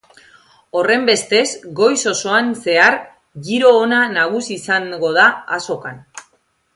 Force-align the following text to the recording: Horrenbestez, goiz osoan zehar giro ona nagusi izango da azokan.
Horrenbestez, 0.79 1.43
goiz 1.81 1.99
osoan 2.13 2.49
zehar 2.63 2.97
giro 3.49 3.75
ona 3.83 3.99
nagusi 4.17 4.53
izango 4.63 5.13
da 5.23 5.27
azokan. 5.59 6.01